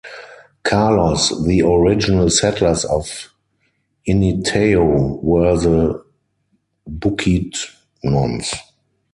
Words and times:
Carlos, 0.63 1.29
the 1.45 1.61
original 1.61 2.27
settlers 2.31 2.85
of 2.85 3.29
Initao 4.07 5.21
were 5.21 5.55
the 5.55 6.03
Bukidnons. 6.89 8.51